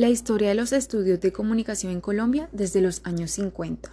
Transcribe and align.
La 0.00 0.08
historia 0.08 0.48
de 0.48 0.54
los 0.54 0.72
estudios 0.72 1.20
de 1.20 1.30
comunicación 1.30 1.92
en 1.92 2.00
Colombia 2.00 2.48
desde 2.52 2.80
los 2.80 3.02
años 3.04 3.32
50. 3.32 3.90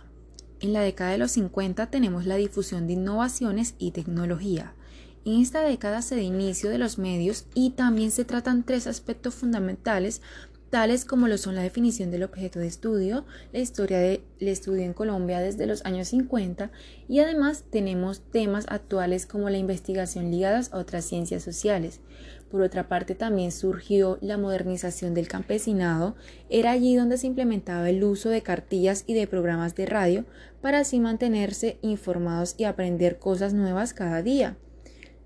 En 0.62 0.72
la 0.72 0.80
década 0.80 1.12
de 1.12 1.18
los 1.18 1.32
50 1.32 1.88
tenemos 1.88 2.26
la 2.26 2.38
difusión 2.38 2.88
de 2.88 2.94
innovaciones 2.94 3.76
y 3.78 3.92
tecnología. 3.92 4.74
En 5.26 5.42
esta 5.42 5.64
década 5.64 6.02
se 6.02 6.16
da 6.16 6.22
inicio 6.22 6.70
de 6.70 6.78
los 6.78 6.98
medios 6.98 7.46
y 7.54 7.72
también 7.72 8.12
se 8.12 8.24
tratan 8.24 8.64
tres 8.64 8.88
aspectos 8.88 9.36
fundamentales 9.36 10.22
tales 10.70 11.06
como 11.06 11.28
lo 11.28 11.38
son 11.38 11.56
la 11.56 11.62
definición 11.62 12.12
del 12.12 12.24
objeto 12.24 12.60
de 12.60 12.68
estudio, 12.68 13.26
la 13.54 13.60
historia 13.60 14.00
del 14.00 14.22
estudio 14.40 14.84
en 14.84 14.94
Colombia 14.94 15.40
desde 15.40 15.66
los 15.66 15.86
años 15.86 16.10
50 16.10 16.72
y 17.08 17.20
además 17.20 17.64
tenemos 17.70 18.22
temas 18.32 18.66
actuales 18.70 19.26
como 19.26 19.50
la 19.50 19.58
investigación 19.58 20.32
ligadas 20.32 20.74
a 20.74 20.78
otras 20.78 21.06
ciencias 21.06 21.44
sociales. 21.44 22.02
Por 22.50 22.62
otra 22.62 22.88
parte, 22.88 23.14
también 23.14 23.52
surgió 23.52 24.18
la 24.22 24.38
modernización 24.38 25.14
del 25.14 25.28
campesinado. 25.28 26.16
Era 26.50 26.72
allí 26.72 26.96
donde 26.96 27.18
se 27.18 27.28
implementaba 27.28 27.90
el 27.90 28.04
uso 28.04 28.30
de 28.30 28.42
cartillas 28.42 29.04
y 29.06 29.14
de 29.16 29.28
programas 29.28 29.76
de 29.76 29.86
radio 29.86 30.26
para 30.62 30.80
así 30.80 31.00
mantenerse 31.00 31.78
informados 31.82 32.56
y 32.58 32.64
aprender 32.64 33.20
cosas 33.20 33.54
nuevas 33.54 33.94
cada 33.94 34.22
día. 34.22 34.56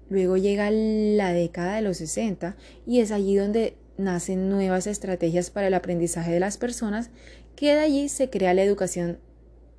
Luego 0.10 0.36
llega 0.36 0.70
la 0.72 1.32
década 1.32 1.76
de 1.76 1.84
los 1.84 1.98
60 1.98 2.58
y 2.86 3.00
es 3.00 3.12
allí 3.12 3.38
donde 3.38 3.78
nacen 3.98 4.50
nuevas 4.50 4.88
estrategias 4.88 5.50
para 5.50 5.68
el 5.68 5.74
aprendizaje 5.74 6.32
de 6.32 6.40
las 6.40 6.58
personas, 6.58 7.10
que 7.56 7.74
de 7.74 7.80
allí 7.80 8.10
se 8.10 8.30
crea 8.30 8.54
la 8.54 8.64
educación 8.64 9.20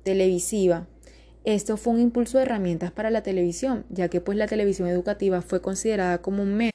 televisiva. 0.03 0.87
Esto 1.45 1.75
fue 1.75 1.93
un 1.93 1.99
impulso 1.99 2.37
de 2.37 2.43
herramientas 2.43 2.91
para 2.91 3.09
la 3.09 3.23
televisión, 3.23 3.85
ya 3.89 4.07
que 4.07 4.21
pues 4.21 4.37
la 4.37 4.47
televisión 4.47 4.87
educativa 4.87 5.41
fue 5.41 5.61
considerada 5.61 6.21
como 6.21 6.43
un 6.43 6.55
medio 6.55 6.73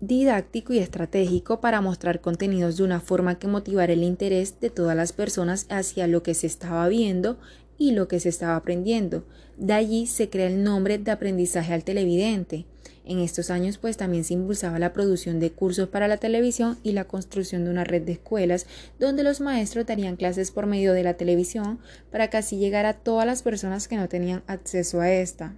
didáctico 0.00 0.72
y 0.72 0.78
estratégico 0.78 1.60
para 1.60 1.80
mostrar 1.80 2.20
contenidos 2.20 2.76
de 2.76 2.82
una 2.82 3.00
forma 3.00 3.38
que 3.38 3.46
motivara 3.46 3.92
el 3.92 4.02
interés 4.02 4.58
de 4.60 4.68
todas 4.68 4.96
las 4.96 5.12
personas 5.12 5.66
hacia 5.70 6.08
lo 6.08 6.24
que 6.24 6.34
se 6.34 6.48
estaba 6.48 6.88
viendo 6.88 7.38
y 7.78 7.92
lo 7.92 8.08
que 8.08 8.20
se 8.20 8.28
estaba 8.28 8.56
aprendiendo. 8.56 9.24
De 9.56 9.72
allí 9.72 10.06
se 10.06 10.28
crea 10.28 10.48
el 10.48 10.64
nombre 10.64 10.98
de 10.98 11.10
aprendizaje 11.10 11.72
al 11.72 11.84
televidente. 11.84 12.66
En 13.04 13.18
estos 13.18 13.50
años 13.50 13.78
pues 13.78 13.96
también 13.96 14.22
se 14.24 14.34
impulsaba 14.34 14.78
la 14.78 14.92
producción 14.92 15.40
de 15.40 15.50
cursos 15.50 15.88
para 15.88 16.06
la 16.06 16.18
televisión 16.18 16.78
y 16.82 16.92
la 16.92 17.04
construcción 17.04 17.64
de 17.64 17.70
una 17.70 17.84
red 17.84 18.02
de 18.02 18.12
escuelas 18.12 18.66
donde 19.00 19.24
los 19.24 19.40
maestros 19.40 19.86
darían 19.86 20.16
clases 20.16 20.52
por 20.52 20.66
medio 20.66 20.92
de 20.92 21.02
la 21.02 21.14
televisión 21.14 21.80
para 22.12 22.30
que 22.30 22.36
así 22.36 22.58
llegara 22.58 22.90
a 22.90 22.98
todas 22.98 23.26
las 23.26 23.42
personas 23.42 23.88
que 23.88 23.96
no 23.96 24.08
tenían 24.08 24.44
acceso 24.46 25.00
a 25.00 25.10
esta. 25.10 25.56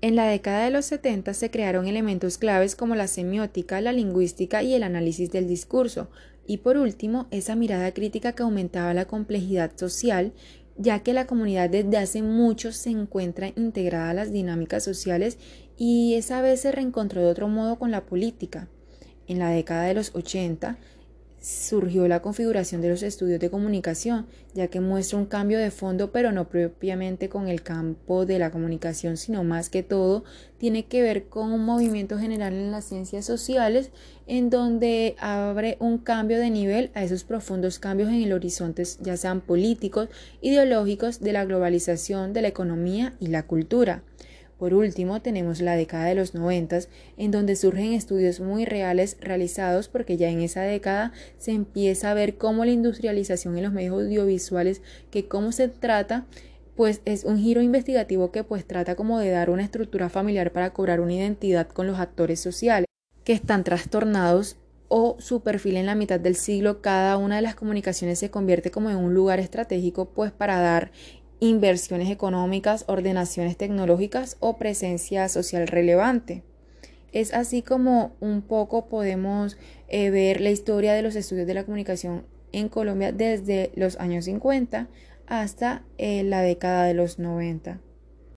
En 0.00 0.16
la 0.16 0.26
década 0.26 0.64
de 0.64 0.70
los 0.70 0.86
70 0.86 1.34
se 1.34 1.50
crearon 1.50 1.86
elementos 1.86 2.38
claves 2.38 2.76
como 2.76 2.94
la 2.94 3.06
semiótica, 3.06 3.80
la 3.80 3.92
lingüística 3.92 4.62
y 4.62 4.74
el 4.74 4.82
análisis 4.82 5.30
del 5.30 5.46
discurso, 5.46 6.08
y 6.44 6.56
por 6.58 6.76
último, 6.76 7.28
esa 7.30 7.54
mirada 7.54 7.92
crítica 7.94 8.32
que 8.32 8.42
aumentaba 8.42 8.94
la 8.94 9.04
complejidad 9.04 9.70
social 9.76 10.32
ya 10.76 11.00
que 11.00 11.12
la 11.12 11.26
comunidad 11.26 11.70
desde 11.70 11.98
hace 11.98 12.22
mucho 12.22 12.72
se 12.72 12.90
encuentra 12.90 13.52
integrada 13.56 14.10
a 14.10 14.14
las 14.14 14.32
dinámicas 14.32 14.82
sociales 14.82 15.38
y 15.84 16.14
esa 16.14 16.40
vez 16.42 16.60
se 16.60 16.70
reencontró 16.70 17.22
de 17.22 17.26
otro 17.26 17.48
modo 17.48 17.76
con 17.76 17.90
la 17.90 18.06
política. 18.06 18.68
En 19.26 19.40
la 19.40 19.50
década 19.50 19.82
de 19.82 19.94
los 19.94 20.14
80 20.14 20.78
surgió 21.40 22.06
la 22.06 22.22
configuración 22.22 22.80
de 22.80 22.88
los 22.88 23.02
estudios 23.02 23.40
de 23.40 23.50
comunicación, 23.50 24.28
ya 24.54 24.68
que 24.68 24.78
muestra 24.78 25.18
un 25.18 25.26
cambio 25.26 25.58
de 25.58 25.72
fondo, 25.72 26.12
pero 26.12 26.30
no 26.30 26.48
propiamente 26.48 27.28
con 27.28 27.48
el 27.48 27.64
campo 27.64 28.26
de 28.26 28.38
la 28.38 28.52
comunicación, 28.52 29.16
sino 29.16 29.42
más 29.42 29.70
que 29.70 29.82
todo 29.82 30.22
tiene 30.56 30.84
que 30.84 31.02
ver 31.02 31.24
con 31.24 31.50
un 31.50 31.64
movimiento 31.64 32.16
general 32.16 32.52
en 32.52 32.70
las 32.70 32.84
ciencias 32.84 33.24
sociales, 33.24 33.90
en 34.28 34.50
donde 34.50 35.16
abre 35.18 35.78
un 35.80 35.98
cambio 35.98 36.38
de 36.38 36.50
nivel 36.50 36.92
a 36.94 37.02
esos 37.02 37.24
profundos 37.24 37.80
cambios 37.80 38.08
en 38.08 38.22
el 38.22 38.32
horizonte, 38.32 38.84
ya 39.00 39.16
sean 39.16 39.40
políticos, 39.40 40.10
ideológicos, 40.42 41.18
de 41.18 41.32
la 41.32 41.44
globalización, 41.44 42.34
de 42.34 42.42
la 42.42 42.48
economía 42.48 43.16
y 43.18 43.26
la 43.26 43.48
cultura. 43.48 44.04
Por 44.62 44.74
último, 44.74 45.20
tenemos 45.20 45.60
la 45.60 45.74
década 45.74 46.04
de 46.04 46.14
los 46.14 46.34
noventas, 46.34 46.88
en 47.16 47.32
donde 47.32 47.56
surgen 47.56 47.94
estudios 47.94 48.38
muy 48.38 48.64
reales 48.64 49.16
realizados 49.20 49.88
porque 49.88 50.16
ya 50.16 50.30
en 50.30 50.40
esa 50.40 50.62
década 50.62 51.10
se 51.36 51.50
empieza 51.50 52.12
a 52.12 52.14
ver 52.14 52.36
cómo 52.38 52.64
la 52.64 52.70
industrialización 52.70 53.56
en 53.56 53.64
los 53.64 53.72
medios 53.72 53.94
audiovisuales, 53.94 54.80
que 55.10 55.26
cómo 55.26 55.50
se 55.50 55.66
trata, 55.66 56.26
pues 56.76 57.00
es 57.06 57.24
un 57.24 57.38
giro 57.38 57.60
investigativo 57.60 58.30
que 58.30 58.44
pues 58.44 58.64
trata 58.64 58.94
como 58.94 59.18
de 59.18 59.30
dar 59.30 59.50
una 59.50 59.64
estructura 59.64 60.08
familiar 60.08 60.52
para 60.52 60.72
cobrar 60.72 61.00
una 61.00 61.14
identidad 61.14 61.66
con 61.66 61.88
los 61.88 61.98
actores 61.98 62.38
sociales 62.38 62.86
que 63.24 63.32
están 63.32 63.64
trastornados 63.64 64.58
o 64.86 65.16
su 65.18 65.40
perfil 65.40 65.78
en 65.78 65.86
la 65.86 65.96
mitad 65.96 66.20
del 66.20 66.36
siglo, 66.36 66.82
cada 66.82 67.16
una 67.16 67.34
de 67.36 67.42
las 67.42 67.56
comunicaciones 67.56 68.20
se 68.20 68.30
convierte 68.30 68.70
como 68.70 68.90
en 68.90 68.96
un 68.98 69.12
lugar 69.12 69.40
estratégico 69.40 70.10
pues 70.10 70.30
para 70.30 70.60
dar 70.60 70.92
inversiones 71.42 72.08
económicas, 72.08 72.84
ordenaciones 72.86 73.56
tecnológicas 73.56 74.36
o 74.38 74.58
presencia 74.58 75.28
social 75.28 75.66
relevante. 75.66 76.44
Es 77.10 77.34
así 77.34 77.62
como 77.62 78.14
un 78.20 78.42
poco 78.42 78.86
podemos 78.86 79.58
eh, 79.88 80.10
ver 80.10 80.40
la 80.40 80.50
historia 80.50 80.92
de 80.92 81.02
los 81.02 81.16
estudios 81.16 81.48
de 81.48 81.54
la 81.54 81.64
comunicación 81.64 82.24
en 82.52 82.68
Colombia 82.68 83.10
desde 83.10 83.72
los 83.74 83.98
años 83.98 84.26
50 84.26 84.86
hasta 85.26 85.82
eh, 85.98 86.22
la 86.22 86.42
década 86.42 86.84
de 86.84 86.94
los 86.94 87.18
90. 87.18 87.80